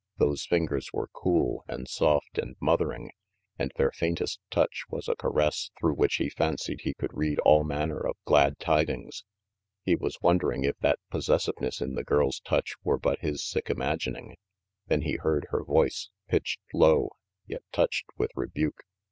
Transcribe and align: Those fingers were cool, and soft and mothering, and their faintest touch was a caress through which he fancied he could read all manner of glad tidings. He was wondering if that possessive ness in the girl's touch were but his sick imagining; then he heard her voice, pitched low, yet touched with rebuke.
Those 0.17 0.47
fingers 0.47 0.91
were 0.91 1.11
cool, 1.13 1.63
and 1.67 1.87
soft 1.87 2.39
and 2.39 2.55
mothering, 2.59 3.11
and 3.59 3.71
their 3.77 3.91
faintest 3.91 4.39
touch 4.49 4.81
was 4.89 5.07
a 5.07 5.15
caress 5.15 5.69
through 5.79 5.93
which 5.93 6.15
he 6.15 6.27
fancied 6.27 6.81
he 6.81 6.95
could 6.95 7.13
read 7.13 7.37
all 7.41 7.63
manner 7.63 7.99
of 7.99 8.17
glad 8.25 8.57
tidings. 8.57 9.23
He 9.83 9.93
was 9.93 10.17
wondering 10.19 10.63
if 10.63 10.75
that 10.79 10.97
possessive 11.11 11.61
ness 11.61 11.81
in 11.81 11.93
the 11.93 12.03
girl's 12.03 12.39
touch 12.39 12.73
were 12.83 12.97
but 12.97 13.19
his 13.19 13.45
sick 13.47 13.69
imagining; 13.69 14.37
then 14.87 15.03
he 15.03 15.17
heard 15.17 15.45
her 15.51 15.63
voice, 15.63 16.09
pitched 16.27 16.61
low, 16.73 17.11
yet 17.45 17.61
touched 17.71 18.05
with 18.17 18.31
rebuke. 18.35 18.81